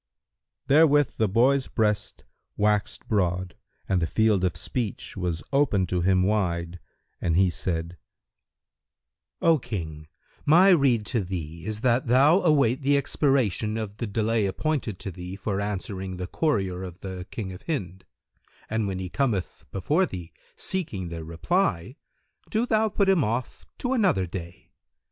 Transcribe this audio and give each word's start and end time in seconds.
Therewith 0.65 1.17
the 1.17 1.29
boy's 1.29 1.67
breast 1.67 2.23
waxed 2.57 3.07
broad 3.07 3.55
and 3.87 4.01
the 4.01 4.07
field 4.07 4.43
of 4.43 4.57
speech 4.57 5.15
was 5.15 5.43
opened 5.53 5.89
to 5.89 6.01
him 6.01 6.23
wide 6.23 6.79
and 7.21 7.35
he 7.37 7.51
said, 7.51 7.99
"O 9.43 9.59
King, 9.59 10.07
my 10.43 10.69
rede 10.69 11.05
to 11.05 11.23
thee 11.23 11.67
is 11.67 11.81
that 11.81 12.07
thou 12.07 12.41
await 12.41 12.81
the 12.81 12.97
expiration 12.97 13.77
of 13.77 13.97
the 13.97 14.07
delay 14.07 14.47
appointed 14.47 14.97
to 14.97 15.11
thee 15.11 15.35
for 15.35 15.61
answering 15.61 16.17
the 16.17 16.25
courier 16.25 16.81
of 16.81 17.01
the 17.01 17.27
King 17.29 17.53
of 17.53 17.61
Hind, 17.67 18.03
and 18.71 18.87
when 18.87 18.97
he 18.97 19.07
cometh 19.07 19.65
before 19.71 20.07
thee 20.07 20.33
seeking 20.55 21.09
the 21.09 21.23
reply, 21.23 21.95
do 22.49 22.65
thou 22.65 22.89
put 22.89 23.07
him 23.07 23.23
off 23.23 23.67
to 23.77 23.93
another 23.93 24.25
day. 24.25 24.71